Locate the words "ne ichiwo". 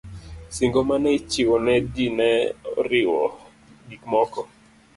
1.01-1.55